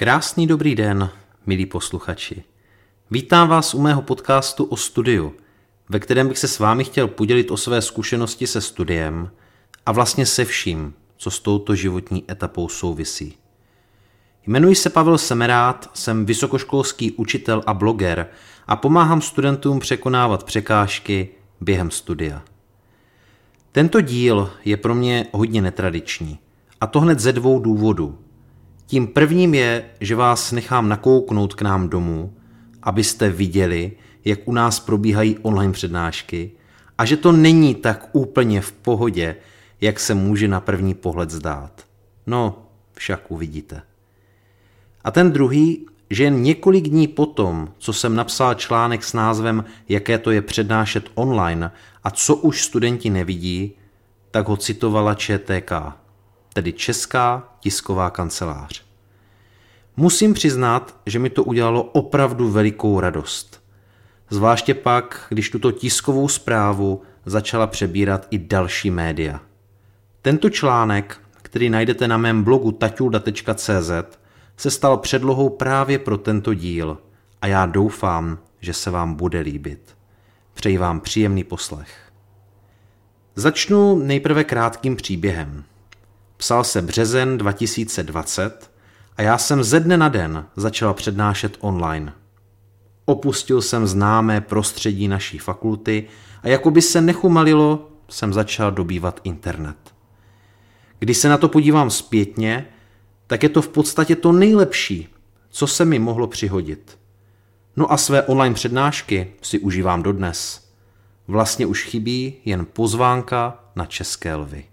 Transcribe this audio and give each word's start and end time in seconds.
Krásný 0.00 0.46
dobrý 0.46 0.74
den, 0.74 1.10
milí 1.46 1.66
posluchači. 1.66 2.44
Vítám 3.10 3.48
vás 3.48 3.74
u 3.74 3.80
mého 3.80 4.02
podcastu 4.02 4.64
o 4.64 4.76
studiu, 4.76 5.34
ve 5.88 5.98
kterém 5.98 6.28
bych 6.28 6.38
se 6.38 6.48
s 6.48 6.58
vámi 6.58 6.84
chtěl 6.84 7.08
podělit 7.08 7.50
o 7.50 7.56
své 7.56 7.82
zkušenosti 7.82 8.46
se 8.46 8.60
studiem 8.60 9.30
a 9.86 9.92
vlastně 9.92 10.26
se 10.26 10.44
vším, 10.44 10.94
co 11.16 11.30
s 11.30 11.40
touto 11.40 11.74
životní 11.74 12.24
etapou 12.30 12.68
souvisí. 12.68 13.36
Jmenuji 14.46 14.74
se 14.74 14.90
Pavel 14.90 15.18
Semerát, 15.18 15.90
jsem 15.94 16.26
vysokoškolský 16.26 17.12
učitel 17.12 17.62
a 17.66 17.74
bloger 17.74 18.26
a 18.66 18.76
pomáhám 18.76 19.20
studentům 19.20 19.80
překonávat 19.80 20.44
překážky 20.44 21.28
během 21.60 21.90
studia. 21.90 22.42
Tento 23.72 24.00
díl 24.00 24.50
je 24.64 24.76
pro 24.76 24.94
mě 24.94 25.26
hodně 25.32 25.62
netradiční, 25.62 26.38
a 26.80 26.86
to 26.86 27.00
hned 27.00 27.20
ze 27.20 27.32
dvou 27.32 27.58
důvodů. 27.58 28.18
Tím 28.88 29.06
prvním 29.06 29.54
je, 29.54 29.84
že 30.00 30.16
vás 30.16 30.52
nechám 30.52 30.88
nakouknout 30.88 31.54
k 31.54 31.62
nám 31.62 31.88
domů, 31.88 32.34
abyste 32.82 33.30
viděli, 33.30 33.92
jak 34.24 34.38
u 34.44 34.52
nás 34.52 34.80
probíhají 34.80 35.38
online 35.38 35.72
přednášky 35.72 36.50
a 36.98 37.04
že 37.04 37.16
to 37.16 37.32
není 37.32 37.74
tak 37.74 38.08
úplně 38.12 38.60
v 38.60 38.72
pohodě, 38.72 39.36
jak 39.80 40.00
se 40.00 40.14
může 40.14 40.48
na 40.48 40.60
první 40.60 40.94
pohled 40.94 41.30
zdát. 41.30 41.86
No, 42.26 42.62
však 42.92 43.30
uvidíte. 43.30 43.82
A 45.04 45.10
ten 45.10 45.32
druhý, 45.32 45.86
že 46.10 46.24
jen 46.24 46.42
několik 46.42 46.88
dní 46.88 47.08
potom, 47.08 47.72
co 47.78 47.92
jsem 47.92 48.16
napsal 48.16 48.54
článek 48.54 49.04
s 49.04 49.12
názvem 49.12 49.64
Jaké 49.88 50.18
to 50.18 50.30
je 50.30 50.42
přednášet 50.42 51.10
online 51.14 51.70
a 52.04 52.10
co 52.10 52.36
už 52.36 52.62
studenti 52.62 53.10
nevidí, 53.10 53.72
tak 54.30 54.48
ho 54.48 54.56
citovala 54.56 55.14
ČTK, 55.14 55.72
tedy 56.58 56.72
Česká 56.72 57.54
tisková 57.60 58.10
kancelář. 58.10 58.82
Musím 59.96 60.34
přiznat, 60.34 61.00
že 61.06 61.18
mi 61.18 61.30
to 61.30 61.44
udělalo 61.44 61.82
opravdu 61.82 62.50
velikou 62.50 63.00
radost. 63.00 63.62
Zvláště 64.30 64.74
pak, 64.74 65.26
když 65.28 65.50
tuto 65.50 65.72
tiskovou 65.72 66.28
zprávu 66.28 67.02
začala 67.26 67.66
přebírat 67.66 68.26
i 68.30 68.38
další 68.38 68.90
média. 68.90 69.40
Tento 70.22 70.50
článek, 70.50 71.20
který 71.42 71.70
najdete 71.70 72.08
na 72.08 72.16
mém 72.16 72.42
blogu 72.42 72.72
taťulda.cz, 72.72 74.18
se 74.56 74.70
stal 74.70 74.96
předlohou 74.96 75.48
právě 75.48 75.98
pro 75.98 76.18
tento 76.18 76.54
díl 76.54 76.98
a 77.40 77.46
já 77.46 77.66
doufám, 77.66 78.38
že 78.60 78.72
se 78.72 78.90
vám 78.90 79.14
bude 79.14 79.40
líbit. 79.40 79.96
Přeji 80.54 80.78
vám 80.78 81.00
příjemný 81.00 81.44
poslech. 81.44 82.12
Začnu 83.34 83.98
nejprve 83.98 84.44
krátkým 84.44 84.96
příběhem. 84.96 85.64
Psal 86.38 86.64
se 86.64 86.82
březen 86.82 87.38
2020 87.38 88.70
a 89.16 89.22
já 89.22 89.38
jsem 89.38 89.64
ze 89.64 89.80
dne 89.80 89.96
na 89.96 90.08
den 90.08 90.46
začal 90.56 90.94
přednášet 90.94 91.56
online. 91.60 92.12
Opustil 93.04 93.62
jsem 93.62 93.86
známé 93.86 94.40
prostředí 94.40 95.08
naší 95.08 95.38
fakulty 95.38 96.06
a 96.42 96.48
jako 96.48 96.70
by 96.70 96.82
se 96.82 97.00
nechumalilo, 97.00 97.90
jsem 98.08 98.32
začal 98.32 98.72
dobývat 98.72 99.20
internet. 99.24 99.76
Když 100.98 101.18
se 101.18 101.28
na 101.28 101.38
to 101.38 101.48
podívám 101.48 101.90
zpětně, 101.90 102.66
tak 103.26 103.42
je 103.42 103.48
to 103.48 103.62
v 103.62 103.68
podstatě 103.68 104.16
to 104.16 104.32
nejlepší, 104.32 105.08
co 105.50 105.66
se 105.66 105.84
mi 105.84 105.98
mohlo 105.98 106.26
přihodit. 106.26 106.98
No 107.76 107.92
a 107.92 107.96
své 107.96 108.22
online 108.22 108.54
přednášky 108.54 109.32
si 109.42 109.58
užívám 109.58 110.02
dodnes. 110.02 110.68
Vlastně 111.28 111.66
už 111.66 111.84
chybí 111.84 112.34
jen 112.44 112.66
pozvánka 112.72 113.64
na 113.76 113.86
české 113.86 114.34
lvy. 114.34 114.64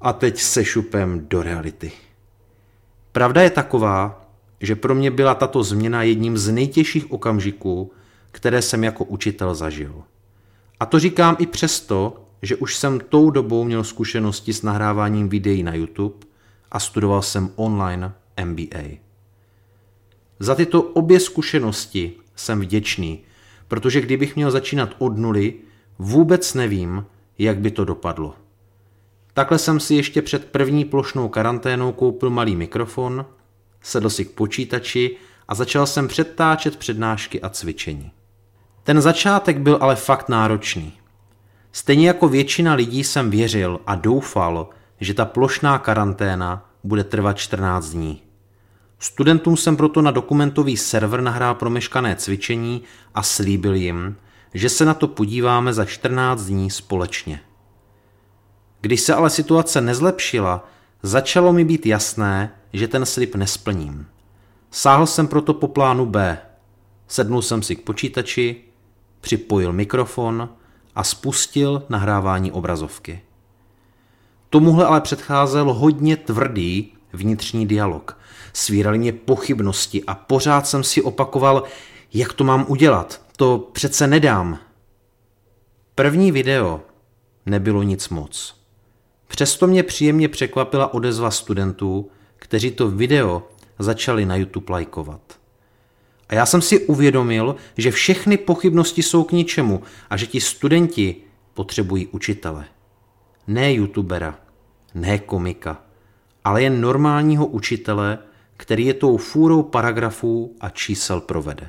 A 0.00 0.12
teď 0.12 0.40
se 0.40 0.64
šupem 0.64 1.26
do 1.28 1.42
reality. 1.42 1.92
Pravda 3.12 3.42
je 3.42 3.50
taková, 3.50 4.26
že 4.60 4.76
pro 4.76 4.94
mě 4.94 5.10
byla 5.10 5.34
tato 5.34 5.62
změna 5.62 6.02
jedním 6.02 6.38
z 6.38 6.48
nejtěžších 6.52 7.12
okamžiků, 7.12 7.92
které 8.32 8.62
jsem 8.62 8.84
jako 8.84 9.04
učitel 9.04 9.54
zažil. 9.54 10.02
A 10.80 10.86
to 10.86 10.98
říkám 10.98 11.36
i 11.38 11.46
přesto, 11.46 12.24
že 12.42 12.56
už 12.56 12.76
jsem 12.76 13.00
tou 13.00 13.30
dobou 13.30 13.64
měl 13.64 13.84
zkušenosti 13.84 14.52
s 14.52 14.62
nahráváním 14.62 15.28
videí 15.28 15.62
na 15.62 15.74
YouTube 15.74 16.26
a 16.70 16.80
studoval 16.80 17.22
jsem 17.22 17.50
online 17.56 18.12
MBA. 18.44 18.84
Za 20.38 20.54
tyto 20.54 20.82
obě 20.82 21.20
zkušenosti 21.20 22.12
jsem 22.36 22.60
vděčný, 22.60 23.20
protože 23.68 24.00
kdybych 24.00 24.36
měl 24.36 24.50
začínat 24.50 24.94
od 24.98 25.18
nuly, 25.18 25.54
vůbec 25.98 26.54
nevím, 26.54 27.06
jak 27.38 27.58
by 27.58 27.70
to 27.70 27.84
dopadlo. 27.84 28.34
Takhle 29.40 29.58
jsem 29.58 29.80
si 29.80 29.94
ještě 29.94 30.22
před 30.22 30.44
první 30.44 30.84
plošnou 30.84 31.28
karanténou 31.28 31.92
koupil 31.92 32.30
malý 32.30 32.56
mikrofon, 32.56 33.26
sedl 33.82 34.10
si 34.10 34.24
k 34.24 34.30
počítači 34.30 35.16
a 35.48 35.54
začal 35.54 35.86
jsem 35.86 36.08
předtáčet 36.08 36.76
přednášky 36.76 37.40
a 37.40 37.48
cvičení. 37.48 38.12
Ten 38.82 39.00
začátek 39.00 39.58
byl 39.58 39.78
ale 39.80 39.96
fakt 39.96 40.28
náročný. 40.28 40.92
Stejně 41.72 42.06
jako 42.06 42.28
většina 42.28 42.74
lidí 42.74 43.04
jsem 43.04 43.30
věřil 43.30 43.80
a 43.86 43.94
doufal, 43.94 44.68
že 45.00 45.14
ta 45.14 45.24
plošná 45.24 45.78
karanténa 45.78 46.70
bude 46.84 47.04
trvat 47.04 47.38
14 47.38 47.86
dní. 47.86 48.22
Studentům 48.98 49.56
jsem 49.56 49.76
proto 49.76 50.02
na 50.02 50.10
dokumentový 50.10 50.76
server 50.76 51.20
nahrál 51.20 51.54
promeškané 51.54 52.16
cvičení 52.16 52.82
a 53.14 53.22
slíbil 53.22 53.74
jim, 53.74 54.16
že 54.54 54.68
se 54.68 54.84
na 54.84 54.94
to 54.94 55.08
podíváme 55.08 55.72
za 55.72 55.84
14 55.84 56.44
dní 56.44 56.70
společně. 56.70 57.40
Když 58.80 59.00
se 59.00 59.14
ale 59.14 59.30
situace 59.30 59.80
nezlepšila, 59.80 60.68
začalo 61.02 61.52
mi 61.52 61.64
být 61.64 61.86
jasné, 61.86 62.54
že 62.72 62.88
ten 62.88 63.06
slib 63.06 63.34
nesplním. 63.34 64.06
Sáhl 64.70 65.06
jsem 65.06 65.28
proto 65.28 65.54
po 65.54 65.68
plánu 65.68 66.06
B. 66.06 66.38
Sednul 67.08 67.42
jsem 67.42 67.62
si 67.62 67.76
k 67.76 67.84
počítači, 67.84 68.56
připojil 69.20 69.72
mikrofon 69.72 70.48
a 70.94 71.04
spustil 71.04 71.82
nahrávání 71.88 72.52
obrazovky. 72.52 73.22
Tomuhle 74.50 74.86
ale 74.86 75.00
předcházel 75.00 75.72
hodně 75.72 76.16
tvrdý 76.16 76.92
vnitřní 77.12 77.66
dialog. 77.66 78.18
Svírali 78.52 78.98
mě 78.98 79.12
pochybnosti 79.12 80.04
a 80.04 80.14
pořád 80.14 80.66
jsem 80.66 80.84
si 80.84 81.02
opakoval, 81.02 81.62
jak 82.14 82.32
to 82.32 82.44
mám 82.44 82.64
udělat. 82.68 83.22
To 83.36 83.58
přece 83.72 84.06
nedám. 84.06 84.58
První 85.94 86.32
video 86.32 86.80
nebylo 87.46 87.82
nic 87.82 88.08
moc. 88.08 88.59
Přesto 89.30 89.66
mě 89.66 89.82
příjemně 89.82 90.28
překvapila 90.28 90.94
odezva 90.94 91.30
studentů, 91.30 92.10
kteří 92.36 92.70
to 92.70 92.90
video 92.90 93.48
začali 93.78 94.26
na 94.26 94.36
YouTube 94.36 94.72
lajkovat. 94.72 95.20
A 96.28 96.34
já 96.34 96.46
jsem 96.46 96.62
si 96.62 96.86
uvědomil, 96.86 97.56
že 97.76 97.90
všechny 97.90 98.36
pochybnosti 98.36 99.02
jsou 99.02 99.24
k 99.24 99.32
ničemu 99.32 99.82
a 100.10 100.16
že 100.16 100.26
ti 100.26 100.40
studenti 100.40 101.16
potřebují 101.54 102.06
učitele. 102.06 102.64
Ne 103.46 103.74
youtubera, 103.74 104.38
ne 104.94 105.18
komika, 105.18 105.82
ale 106.44 106.62
jen 106.62 106.80
normálního 106.80 107.46
učitele, 107.46 108.18
který 108.56 108.86
je 108.86 108.94
tou 108.94 109.16
fůrou 109.16 109.62
paragrafů 109.62 110.56
a 110.60 110.70
čísel 110.70 111.20
provede. 111.20 111.68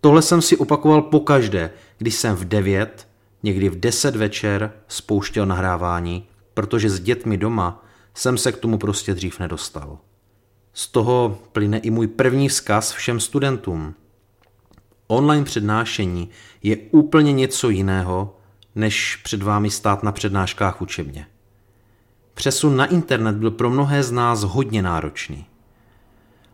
Tohle 0.00 0.22
jsem 0.22 0.42
si 0.42 0.56
opakoval 0.56 1.02
pokaždé, 1.02 1.70
když 1.98 2.14
jsem 2.14 2.36
v 2.36 2.44
9 2.44 3.08
někdy 3.46 3.68
v 3.68 3.80
10 3.80 4.16
večer 4.16 4.72
spouštěl 4.88 5.46
nahrávání, 5.46 6.28
protože 6.54 6.90
s 6.90 7.00
dětmi 7.00 7.36
doma 7.36 7.84
jsem 8.14 8.38
se 8.38 8.52
k 8.52 8.56
tomu 8.56 8.78
prostě 8.78 9.14
dřív 9.14 9.40
nedostal. 9.40 9.98
Z 10.72 10.88
toho 10.88 11.38
plyne 11.52 11.78
i 11.78 11.90
můj 11.90 12.06
první 12.06 12.48
vzkaz 12.48 12.92
všem 12.92 13.20
studentům. 13.20 13.94
Online 15.06 15.44
přednášení 15.44 16.30
je 16.62 16.76
úplně 16.76 17.32
něco 17.32 17.70
jiného, 17.70 18.36
než 18.74 19.16
před 19.16 19.42
vámi 19.42 19.70
stát 19.70 20.02
na 20.02 20.12
přednáškách 20.12 20.82
učebně. 20.82 21.26
Přesun 22.34 22.76
na 22.76 22.86
internet 22.86 23.36
byl 23.36 23.50
pro 23.50 23.70
mnohé 23.70 24.02
z 24.02 24.12
nás 24.12 24.42
hodně 24.42 24.82
náročný. 24.82 25.46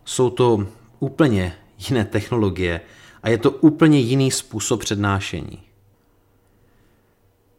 Jsou 0.04 0.30
to 0.30 0.66
úplně 1.00 1.54
jiné 1.88 2.04
technologie 2.04 2.80
a 3.22 3.28
je 3.28 3.38
to 3.38 3.50
úplně 3.50 3.98
jiný 3.98 4.30
způsob 4.30 4.80
přednášení. 4.80 5.71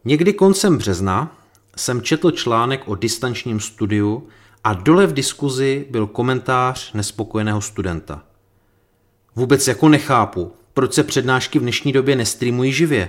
Někdy 0.04 0.32
koncem 0.32 0.78
března 0.78 1.36
jsem 1.76 2.02
četl 2.02 2.30
článek 2.30 2.88
o 2.88 2.94
distančním 2.94 3.60
studiu 3.60 4.28
a 4.64 4.74
dole 4.74 5.06
v 5.06 5.12
diskuzi 5.12 5.86
byl 5.90 6.06
komentář 6.06 6.92
nespokojeného 6.92 7.60
studenta. 7.60 8.22
Vůbec 9.36 9.68
jako 9.68 9.88
nechápu, 9.88 10.52
proč 10.74 10.92
se 10.92 11.04
přednášky 11.04 11.58
v 11.58 11.62
dnešní 11.62 11.92
době 11.92 12.16
nestreamují 12.16 12.72
živě. 12.72 13.08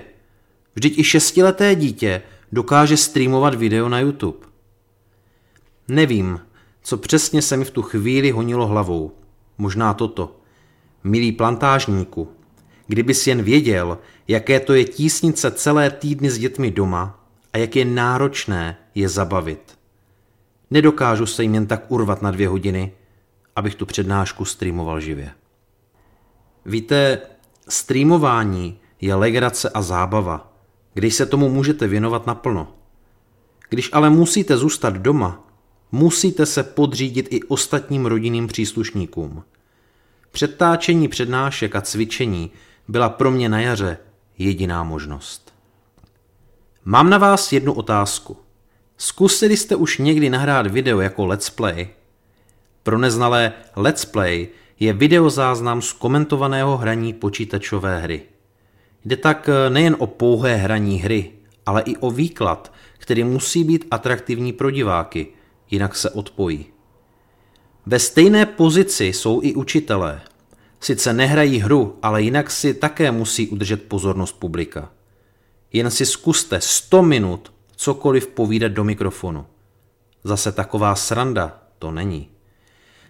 Vždyť 0.74 0.98
i 0.98 1.04
šestileté 1.04 1.74
dítě 1.74 2.22
dokáže 2.52 2.96
streamovat 2.96 3.54
video 3.54 3.88
na 3.88 4.00
YouTube. 4.00 4.46
Nevím, 5.88 6.40
co 6.82 6.96
přesně 6.96 7.42
se 7.42 7.56
mi 7.56 7.64
v 7.64 7.70
tu 7.70 7.82
chvíli 7.82 8.30
honilo 8.30 8.66
hlavou. 8.66 9.12
Možná 9.58 9.94
toto. 9.94 10.36
Milý 11.04 11.32
plantážníku, 11.32 12.28
kdybys 12.86 13.26
jen 13.26 13.42
věděl, 13.42 13.98
jaké 14.28 14.60
to 14.60 14.74
je 14.74 14.84
tísnit 14.84 15.38
se 15.38 15.50
celé 15.50 15.90
týdny 15.90 16.30
s 16.30 16.38
dětmi 16.38 16.70
doma 16.70 17.24
a 17.52 17.58
jak 17.58 17.76
je 17.76 17.84
náročné 17.84 18.76
je 18.94 19.08
zabavit. 19.08 19.78
Nedokážu 20.70 21.26
se 21.26 21.42
jim 21.42 21.54
jen 21.54 21.66
tak 21.66 21.84
urvat 21.88 22.22
na 22.22 22.30
dvě 22.30 22.48
hodiny. 22.48 22.92
abych 23.56 23.74
tu 23.74 23.86
přednášku 23.86 24.44
streamoval 24.44 25.00
živě. 25.00 25.30
Víte, 26.66 27.18
streamování 27.68 28.78
je 29.00 29.14
legrace 29.14 29.70
a 29.70 29.82
zábava, 29.82 30.52
když 30.94 31.14
se 31.14 31.26
tomu 31.26 31.48
můžete 31.48 31.86
věnovat 31.86 32.26
naplno. 32.26 32.74
Když 33.68 33.90
ale 33.92 34.10
musíte 34.10 34.56
zůstat 34.56 34.94
doma, 34.94 35.46
musíte 35.92 36.46
se 36.46 36.62
podřídit 36.62 37.28
i 37.30 37.42
ostatním 37.42 38.06
rodinným 38.06 38.46
příslušníkům. 38.46 39.44
Předtáčení 40.30 41.08
přednášek 41.08 41.76
a 41.76 41.80
cvičení 41.80 42.50
byla 42.88 43.08
pro 43.08 43.30
mě 43.30 43.48
na 43.48 43.60
jaře 43.60 43.98
jediná 44.38 44.84
možnost. 44.84 45.54
Mám 46.84 47.10
na 47.10 47.18
vás 47.18 47.52
jednu 47.52 47.72
otázku. 47.72 48.36
Zkusili 48.96 49.56
jste 49.56 49.76
už 49.76 49.98
někdy 49.98 50.30
nahrát 50.30 50.66
video 50.66 51.00
jako 51.00 51.26
let's 51.26 51.50
play? 51.50 51.88
Pro 52.82 52.98
neznalé 52.98 53.52
let's 53.76 54.04
play 54.04 54.48
je 54.80 54.92
videozáznam 54.92 55.82
z 55.82 55.92
komentovaného 55.92 56.76
hraní 56.76 57.12
počítačové 57.12 58.00
hry. 58.00 58.22
Jde 59.04 59.16
tak 59.16 59.50
nejen 59.68 59.96
o 59.98 60.06
pouhé 60.06 60.56
hraní 60.56 60.98
hry, 60.98 61.32
ale 61.66 61.82
i 61.82 61.96
o 61.96 62.10
výklad, 62.10 62.72
který 62.98 63.24
musí 63.24 63.64
být 63.64 63.84
atraktivní 63.90 64.52
pro 64.52 64.70
diváky, 64.70 65.26
jinak 65.70 65.96
se 65.96 66.10
odpojí. 66.10 66.66
Ve 67.86 67.98
stejné 67.98 68.46
pozici 68.46 69.04
jsou 69.04 69.40
i 69.42 69.54
učitelé. 69.54 70.20
Sice 70.80 71.12
nehrají 71.12 71.58
hru, 71.58 71.98
ale 72.02 72.22
jinak 72.22 72.50
si 72.50 72.74
také 72.74 73.10
musí 73.10 73.48
udržet 73.48 73.88
pozornost 73.88 74.32
publika. 74.32 74.90
Jen 75.72 75.90
si 75.90 76.06
zkuste 76.06 76.60
100 76.60 77.02
minut 77.02 77.52
cokoliv 77.76 78.26
povídat 78.26 78.72
do 78.72 78.84
mikrofonu. 78.84 79.46
Zase 80.24 80.52
taková 80.52 80.94
sranda 80.94 81.62
to 81.78 81.90
není. 81.90 82.28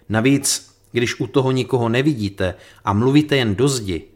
Navíc, 0.09 0.75
když 0.91 1.19
u 1.19 1.27
toho 1.27 1.51
nikoho 1.51 1.89
nevidíte 1.89 2.55
a 2.85 2.93
mluvíte 2.93 3.37
jen 3.37 3.55
do 3.55 3.67
zdi, 3.67 4.07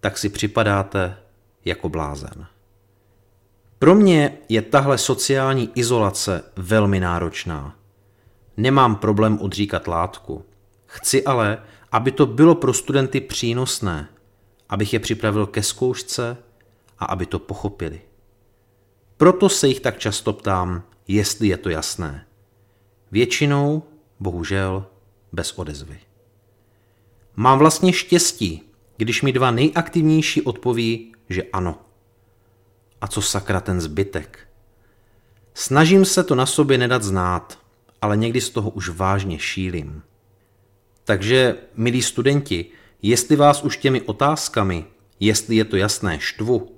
tak 0.00 0.18
si 0.18 0.28
připadáte 0.28 1.16
jako 1.64 1.88
blázen. 1.88 2.46
Pro 3.78 3.94
mě 3.94 4.38
je 4.48 4.62
tahle 4.62 4.98
sociální 4.98 5.70
izolace 5.74 6.44
velmi 6.56 7.00
náročná. 7.00 7.76
Nemám 8.56 8.96
problém 8.96 9.38
odříkat 9.38 9.86
látku. 9.88 10.44
Chci 10.86 11.24
ale, 11.24 11.58
aby 11.94 12.12
to 12.12 12.26
bylo 12.26 12.54
pro 12.54 12.72
studenty 12.74 13.20
přínosné, 13.20 14.08
abych 14.68 14.92
je 14.92 15.00
připravil 15.00 15.46
ke 15.46 15.62
zkoušce 15.62 16.36
a 16.98 17.04
aby 17.04 17.26
to 17.26 17.38
pochopili. 17.38 18.00
Proto 19.16 19.48
se 19.48 19.68
jich 19.68 19.80
tak 19.80 19.98
často 19.98 20.32
ptám, 20.32 20.82
jestli 21.08 21.48
je 21.48 21.56
to 21.56 21.70
jasné. 21.70 22.26
Většinou, 23.10 23.82
bohužel, 24.20 24.86
bez 25.32 25.52
odezvy. 25.52 25.98
Mám 27.36 27.58
vlastně 27.58 27.92
štěstí, 27.92 28.62
když 28.96 29.22
mi 29.22 29.32
dva 29.32 29.50
nejaktivnější 29.50 30.42
odpoví, 30.42 31.14
že 31.28 31.42
ano. 31.42 31.78
A 33.00 33.06
co 33.06 33.22
sakra 33.22 33.60
ten 33.60 33.80
zbytek? 33.80 34.48
Snažím 35.54 36.04
se 36.04 36.24
to 36.24 36.34
na 36.34 36.46
sobě 36.46 36.78
nedat 36.78 37.02
znát, 37.02 37.58
ale 38.02 38.16
někdy 38.16 38.40
z 38.40 38.50
toho 38.50 38.70
už 38.70 38.88
vážně 38.88 39.38
šílim. 39.38 40.02
Takže, 41.04 41.56
milí 41.74 42.02
studenti, 42.02 42.66
jestli 43.02 43.36
vás 43.36 43.62
už 43.62 43.76
těmi 43.76 44.00
otázkami, 44.00 44.84
jestli 45.20 45.56
je 45.56 45.64
to 45.64 45.76
jasné, 45.76 46.20
štvu, 46.20 46.76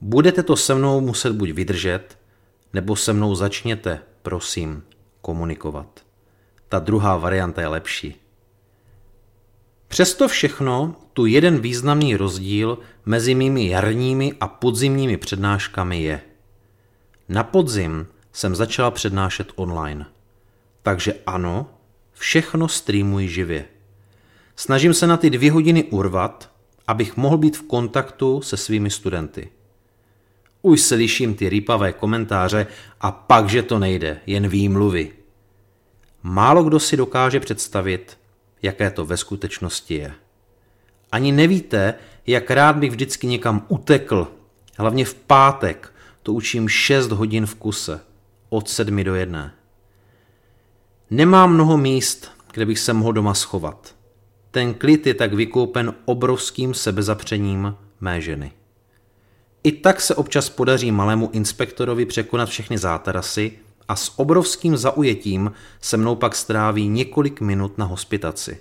budete 0.00 0.42
to 0.42 0.56
se 0.56 0.74
mnou 0.74 1.00
muset 1.00 1.32
buď 1.32 1.50
vydržet, 1.50 2.18
nebo 2.72 2.96
se 2.96 3.12
mnou 3.12 3.34
začněte, 3.34 4.00
prosím, 4.22 4.82
komunikovat. 5.20 6.00
Ta 6.68 6.78
druhá 6.78 7.16
varianta 7.16 7.60
je 7.60 7.66
lepší. 7.66 8.14
Přesto 9.88 10.28
všechno 10.28 10.96
tu 11.12 11.26
jeden 11.26 11.60
významný 11.60 12.16
rozdíl 12.16 12.78
mezi 13.06 13.34
mými 13.34 13.68
jarními 13.68 14.34
a 14.40 14.48
podzimními 14.48 15.16
přednáškami 15.16 16.02
je. 16.02 16.20
Na 17.28 17.44
podzim 17.44 18.06
jsem 18.32 18.54
začala 18.54 18.90
přednášet 18.90 19.52
online. 19.56 20.06
Takže 20.82 21.14
ano, 21.26 21.66
Všechno 22.20 22.68
streamuji 22.68 23.28
živě. 23.28 23.64
Snažím 24.56 24.94
se 24.94 25.06
na 25.06 25.16
ty 25.16 25.30
dvě 25.30 25.52
hodiny 25.52 25.84
urvat, 25.84 26.50
abych 26.86 27.16
mohl 27.16 27.38
být 27.38 27.56
v 27.56 27.62
kontaktu 27.62 28.42
se 28.42 28.56
svými 28.56 28.90
studenty. 28.90 29.50
Už 30.62 30.80
slyším 30.80 31.34
ty 31.34 31.48
rýpavé 31.48 31.92
komentáře 31.92 32.66
a 33.00 33.10
pak, 33.10 33.48
že 33.48 33.62
to 33.62 33.78
nejde, 33.78 34.20
jen 34.26 34.48
výmluvy. 34.48 35.12
Málo 36.22 36.64
kdo 36.64 36.80
si 36.80 36.96
dokáže 36.96 37.40
představit, 37.40 38.18
jaké 38.62 38.90
to 38.90 39.04
ve 39.04 39.16
skutečnosti 39.16 39.94
je. 39.94 40.12
Ani 41.12 41.32
nevíte, 41.32 41.94
jak 42.26 42.50
rád 42.50 42.76
bych 42.76 42.90
vždycky 42.90 43.26
někam 43.26 43.66
utekl, 43.68 44.28
hlavně 44.78 45.04
v 45.04 45.14
pátek, 45.14 45.92
to 46.22 46.32
učím 46.32 46.68
6 46.68 47.10
hodin 47.10 47.46
v 47.46 47.54
kuse, 47.54 48.00
od 48.48 48.68
7 48.68 49.04
do 49.04 49.14
1. 49.14 49.59
Nemá 51.12 51.46
mnoho 51.46 51.76
míst, 51.76 52.30
kde 52.52 52.66
bych 52.66 52.78
se 52.78 52.92
mohl 52.92 53.12
doma 53.12 53.34
schovat. 53.34 53.94
Ten 54.50 54.74
klid 54.74 55.06
je 55.06 55.14
tak 55.14 55.32
vykoupen 55.32 55.94
obrovským 56.04 56.74
sebezapřením 56.74 57.74
mé 58.00 58.20
ženy. 58.20 58.52
I 59.64 59.72
tak 59.72 60.00
se 60.00 60.14
občas 60.14 60.50
podaří 60.50 60.92
malému 60.92 61.30
inspektorovi 61.32 62.06
překonat 62.06 62.48
všechny 62.48 62.78
zátarasy 62.78 63.52
a 63.88 63.96
s 63.96 64.18
obrovským 64.18 64.76
zaujetím 64.76 65.52
se 65.80 65.96
mnou 65.96 66.14
pak 66.14 66.36
stráví 66.36 66.88
několik 66.88 67.40
minut 67.40 67.78
na 67.78 67.84
hospitaci. 67.84 68.60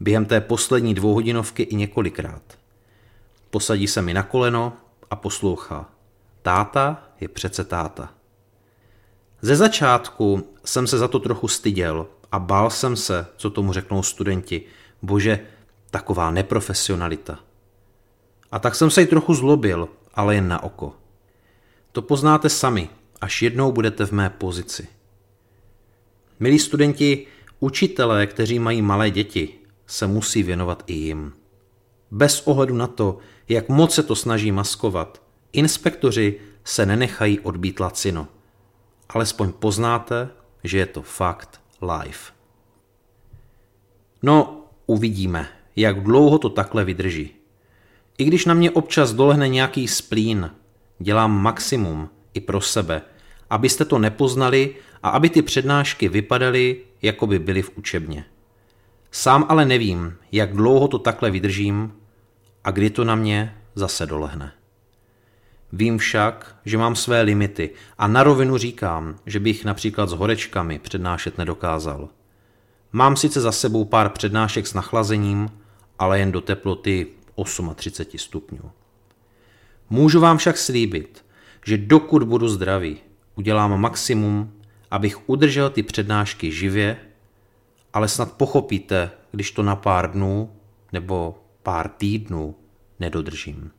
Během 0.00 0.24
té 0.24 0.40
poslední 0.40 0.94
dvouhodinovky 0.94 1.62
i 1.62 1.74
několikrát. 1.74 2.42
Posadí 3.50 3.86
se 3.86 4.02
mi 4.02 4.14
na 4.14 4.22
koleno 4.22 4.72
a 5.10 5.16
poslouchá. 5.16 5.90
Táta 6.42 7.02
je 7.20 7.28
přece 7.28 7.64
táta. 7.64 8.14
Ze 9.44 9.56
začátku 9.56 10.48
jsem 10.64 10.86
se 10.86 10.98
za 10.98 11.08
to 11.08 11.18
trochu 11.18 11.48
styděl 11.48 12.06
a 12.32 12.38
bál 12.38 12.70
jsem 12.70 12.96
se, 12.96 13.26
co 13.36 13.50
tomu 13.50 13.72
řeknou 13.72 14.02
studenti. 14.02 14.62
Bože, 15.02 15.40
taková 15.90 16.30
neprofesionalita. 16.30 17.38
A 18.52 18.58
tak 18.58 18.74
jsem 18.74 18.90
se 18.90 19.00
jí 19.00 19.06
trochu 19.06 19.34
zlobil, 19.34 19.88
ale 20.14 20.34
jen 20.34 20.48
na 20.48 20.62
oko. 20.62 20.92
To 21.92 22.02
poznáte 22.02 22.48
sami, 22.48 22.88
až 23.20 23.42
jednou 23.42 23.72
budete 23.72 24.06
v 24.06 24.12
mé 24.12 24.30
pozici. 24.30 24.88
Milí 26.40 26.58
studenti, 26.58 27.26
učitelé, 27.60 28.26
kteří 28.26 28.58
mají 28.58 28.82
malé 28.82 29.10
děti, 29.10 29.54
se 29.86 30.06
musí 30.06 30.42
věnovat 30.42 30.82
i 30.86 30.92
jim. 30.92 31.32
Bez 32.10 32.42
ohledu 32.46 32.74
na 32.74 32.86
to, 32.86 33.18
jak 33.48 33.68
moc 33.68 33.94
se 33.94 34.02
to 34.02 34.16
snaží 34.16 34.52
maskovat, 34.52 35.22
inspektoři 35.52 36.40
se 36.64 36.86
nenechají 36.86 37.40
odbít 37.40 37.80
lacino. 37.80 38.28
Alespoň 39.08 39.52
poznáte, 39.52 40.28
že 40.64 40.78
je 40.78 40.86
to 40.86 41.02
fakt 41.02 41.60
live. 41.82 42.34
No, 44.22 44.64
uvidíme, 44.86 45.48
jak 45.76 46.02
dlouho 46.02 46.38
to 46.38 46.48
takhle 46.48 46.84
vydrží. 46.84 47.34
I 48.18 48.24
když 48.24 48.46
na 48.46 48.54
mě 48.54 48.70
občas 48.70 49.12
dolehne 49.12 49.48
nějaký 49.48 49.88
splín, 49.88 50.50
dělám 50.98 51.42
maximum 51.42 52.08
i 52.34 52.40
pro 52.40 52.60
sebe, 52.60 53.02
abyste 53.50 53.84
to 53.84 53.98
nepoznali 53.98 54.74
a 55.02 55.08
aby 55.08 55.30
ty 55.30 55.42
přednášky 55.42 56.08
vypadaly, 56.08 56.80
jako 57.02 57.26
by 57.26 57.38
byly 57.38 57.62
v 57.62 57.70
učebně. 57.76 58.24
Sám 59.10 59.46
ale 59.48 59.64
nevím, 59.64 60.16
jak 60.32 60.52
dlouho 60.52 60.88
to 60.88 60.98
takhle 60.98 61.30
vydržím 61.30 61.92
a 62.64 62.70
kdy 62.70 62.90
to 62.90 63.04
na 63.04 63.14
mě 63.14 63.56
zase 63.74 64.06
dolehne. 64.06 64.52
Vím 65.76 65.98
však, 65.98 66.56
že 66.64 66.78
mám 66.78 66.96
své 66.96 67.22
limity 67.22 67.70
a 67.98 68.06
na 68.06 68.22
rovinu 68.22 68.56
říkám, 68.56 69.16
že 69.26 69.40
bych 69.40 69.64
například 69.64 70.08
s 70.08 70.12
horečkami 70.12 70.78
přednášet 70.78 71.38
nedokázal. 71.38 72.08
Mám 72.92 73.16
sice 73.16 73.40
za 73.40 73.52
sebou 73.52 73.84
pár 73.84 74.08
přednášek 74.08 74.66
s 74.66 74.74
nachlazením, 74.74 75.50
ale 75.98 76.18
jen 76.18 76.32
do 76.32 76.40
teploty 76.40 77.06
38 77.74 78.18
stupňů. 78.18 78.70
Můžu 79.90 80.20
vám 80.20 80.38
však 80.38 80.58
slíbit, 80.58 81.24
že 81.66 81.78
dokud 81.78 82.22
budu 82.22 82.48
zdravý, 82.48 82.96
udělám 83.34 83.80
maximum, 83.80 84.52
abych 84.90 85.28
udržel 85.28 85.70
ty 85.70 85.82
přednášky 85.82 86.52
živě, 86.52 86.96
ale 87.92 88.08
snad 88.08 88.32
pochopíte, 88.32 89.10
když 89.32 89.50
to 89.50 89.62
na 89.62 89.76
pár 89.76 90.12
dnů 90.12 90.52
nebo 90.92 91.38
pár 91.62 91.88
týdnů 91.88 92.54
nedodržím. 93.00 93.70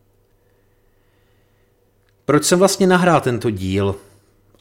Proč 2.26 2.44
jsem 2.44 2.60
vlastně 2.60 2.88
nahrál 2.88 3.22
tento 3.22 3.50
díl 3.50 3.96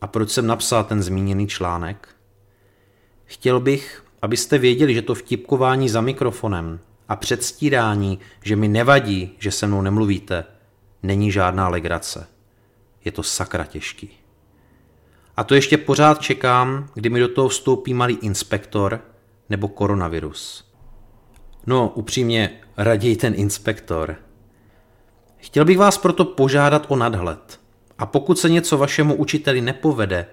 a 0.00 0.06
proč 0.06 0.30
jsem 0.30 0.46
napsal 0.46 0.84
ten 0.84 1.02
zmíněný 1.02 1.48
článek? 1.48 2.08
Chtěl 3.24 3.60
bych, 3.60 4.04
abyste 4.22 4.58
věděli, 4.58 4.94
že 4.94 5.02
to 5.02 5.14
vtipkování 5.14 5.88
za 5.88 6.00
mikrofonem 6.00 6.80
a 7.08 7.16
předstírání, 7.16 8.18
že 8.42 8.56
mi 8.56 8.68
nevadí, 8.68 9.36
že 9.38 9.50
se 9.50 9.66
mnou 9.66 9.82
nemluvíte, 9.82 10.44
není 11.02 11.32
žádná 11.32 11.68
legrace. 11.68 12.26
Je 13.04 13.12
to 13.12 13.22
sakra 13.22 13.64
těžký. 13.64 14.10
A 15.36 15.44
to 15.44 15.54
ještě 15.54 15.78
pořád 15.78 16.20
čekám, 16.20 16.88
kdy 16.94 17.10
mi 17.10 17.20
do 17.20 17.28
toho 17.28 17.48
vstoupí 17.48 17.94
malý 17.94 18.14
inspektor 18.14 19.00
nebo 19.50 19.68
koronavirus? 19.68 20.72
No, 21.66 21.88
upřímně, 21.88 22.60
raději 22.76 23.16
ten 23.16 23.34
inspektor. 23.36 24.16
Chtěl 25.44 25.64
bych 25.64 25.78
vás 25.78 25.98
proto 25.98 26.24
požádat 26.24 26.86
o 26.88 26.96
nadhled. 26.96 27.60
A 27.98 28.06
pokud 28.06 28.38
se 28.38 28.50
něco 28.50 28.78
vašemu 28.78 29.14
učiteli 29.14 29.60
nepovede, 29.60 30.26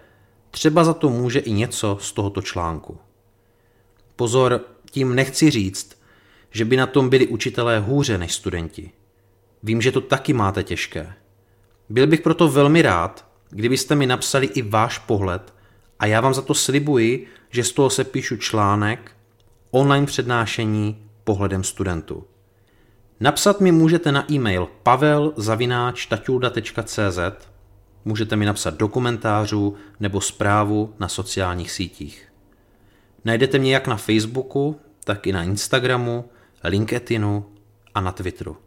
třeba 0.51 0.83
za 0.83 0.93
to 0.93 1.09
může 1.09 1.39
i 1.39 1.51
něco 1.51 1.97
z 2.01 2.11
tohoto 2.11 2.41
článku. 2.41 2.97
Pozor, 4.15 4.61
tím 4.91 5.15
nechci 5.15 5.49
říct, 5.49 6.01
že 6.51 6.65
by 6.65 6.77
na 6.77 6.87
tom 6.87 7.09
byli 7.09 7.27
učitelé 7.27 7.79
hůře 7.79 8.17
než 8.17 8.33
studenti. 8.33 8.91
Vím, 9.63 9.81
že 9.81 9.91
to 9.91 10.01
taky 10.01 10.33
máte 10.33 10.63
těžké. 10.63 11.13
Byl 11.89 12.07
bych 12.07 12.21
proto 12.21 12.49
velmi 12.49 12.81
rád, 12.81 13.25
kdybyste 13.49 13.95
mi 13.95 14.07
napsali 14.07 14.45
i 14.45 14.61
váš 14.61 14.97
pohled 14.97 15.53
a 15.99 16.05
já 16.05 16.21
vám 16.21 16.33
za 16.33 16.41
to 16.41 16.53
slibuji, 16.53 17.27
že 17.49 17.63
z 17.63 17.71
toho 17.71 17.89
se 17.89 18.03
píšu 18.03 18.37
článek 18.37 19.11
online 19.71 20.05
přednášení 20.05 21.05
pohledem 21.23 21.63
studentů. 21.63 22.25
Napsat 23.21 23.61
mi 23.61 23.71
můžete 23.71 24.11
na 24.11 24.31
e-mail 24.31 24.67
pavel.cz 24.83 25.47
Můžete 28.05 28.35
mi 28.35 28.45
napsat 28.45 28.73
do 28.73 28.87
komentářů 28.87 29.75
nebo 29.99 30.21
zprávu 30.21 30.93
na 30.99 31.07
sociálních 31.07 31.71
sítích. 31.71 32.31
Najdete 33.25 33.59
mě 33.59 33.73
jak 33.73 33.87
na 33.87 33.97
Facebooku, 33.97 34.79
tak 35.03 35.27
i 35.27 35.31
na 35.31 35.43
Instagramu, 35.43 36.29
LinkedInu 36.63 37.45
a 37.95 38.01
na 38.01 38.11
Twitteru. 38.11 38.57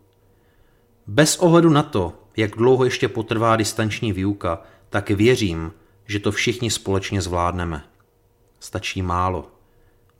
Bez 1.06 1.36
ohledu 1.36 1.70
na 1.70 1.82
to, 1.82 2.12
jak 2.36 2.50
dlouho 2.50 2.84
ještě 2.84 3.08
potrvá 3.08 3.56
distanční 3.56 4.12
výuka, 4.12 4.62
tak 4.90 5.10
věřím, 5.10 5.72
že 6.06 6.18
to 6.18 6.32
všichni 6.32 6.70
společně 6.70 7.20
zvládneme. 7.20 7.84
Stačí 8.60 9.02
málo. 9.02 9.50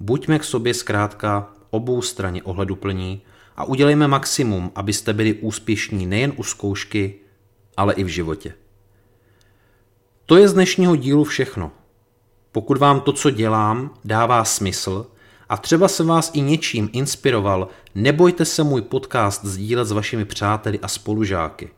Buďme 0.01 0.39
k 0.39 0.45
sobě 0.45 0.75
zkrátka 0.75 1.53
obou 1.71 2.03
straně 2.03 2.43
ohleduplní 2.43 3.23
a 3.57 3.65
udělejme 3.65 4.09
maximum, 4.09 4.73
abyste 4.75 5.13
byli 5.13 5.35
úspěšní 5.35 6.07
nejen 6.07 6.33
u 6.37 6.43
zkoušky, 6.43 7.15
ale 7.77 7.95
i 7.95 8.05
v 8.05 8.09
životě. 8.09 8.55
To 10.27 10.37
je 10.37 10.49
z 10.49 10.53
dnešního 10.53 10.97
dílu 10.97 11.25
všechno. 11.25 11.73
Pokud 12.53 12.79
vám 12.79 13.01
to, 13.01 13.13
co 13.13 13.31
dělám, 13.31 13.95
dává 14.05 14.45
smysl 14.45 15.07
a 15.49 15.57
třeba 15.57 15.89
se 15.89 16.05
vás 16.05 16.31
i 16.35 16.41
něčím 16.41 16.91
inspiroval, 16.93 17.69
nebojte 17.95 18.45
se 18.45 18.63
můj 18.63 18.83
podcast 18.83 19.45
sdílet 19.45 19.89
s 19.89 19.93
vašimi 19.93 20.25
přáteli 20.25 20.81
a 20.81 20.89
spolužáky. 20.89 21.71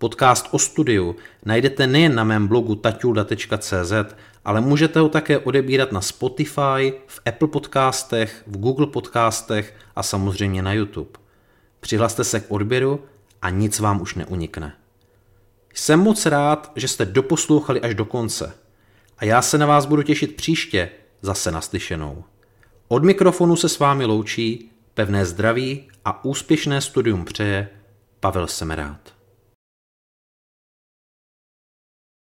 Podcast 0.00 0.48
o 0.50 0.58
studiu 0.58 1.16
najdete 1.44 1.86
nejen 1.86 2.14
na 2.14 2.24
mém 2.24 2.48
blogu 2.48 2.74
taťulda.cz, 2.74 3.92
ale 4.44 4.60
můžete 4.60 5.00
ho 5.00 5.08
také 5.08 5.38
odebírat 5.38 5.92
na 5.92 6.00
Spotify, 6.00 6.92
v 7.06 7.20
Apple 7.26 7.48
podcastech, 7.48 8.42
v 8.46 8.58
Google 8.58 8.86
podcastech 8.86 9.74
a 9.96 10.02
samozřejmě 10.02 10.62
na 10.62 10.72
YouTube. 10.72 11.10
Přihlaste 11.80 12.24
se 12.24 12.40
k 12.40 12.50
odběru 12.50 13.04
a 13.42 13.50
nic 13.50 13.78
vám 13.78 14.00
už 14.00 14.14
neunikne. 14.14 14.76
Jsem 15.74 16.00
moc 16.00 16.26
rád, 16.26 16.72
že 16.76 16.88
jste 16.88 17.04
doposlouchali 17.04 17.80
až 17.80 17.94
do 17.94 18.04
konce. 18.04 18.54
A 19.18 19.24
já 19.24 19.42
se 19.42 19.58
na 19.58 19.66
vás 19.66 19.86
budu 19.86 20.02
těšit 20.02 20.36
příště 20.36 20.90
zase 21.22 21.50
naslyšenou. 21.50 22.24
Od 22.88 23.04
mikrofonu 23.04 23.56
se 23.56 23.68
s 23.68 23.78
vámi 23.78 24.04
loučí 24.04 24.70
pevné 24.94 25.26
zdraví 25.26 25.88
a 26.04 26.24
úspěšné 26.24 26.80
studium 26.80 27.24
přeje 27.24 27.68
Pavel 28.20 28.46
Semerát. 28.46 29.19